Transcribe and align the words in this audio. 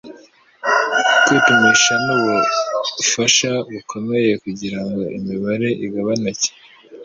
Kwipimisha 1.25 1.93
nubufasha 2.05 3.51
bukomeye 3.71 4.31
kugirango 4.43 5.01
imibare 5.17 5.69
igabanuke 5.85 6.49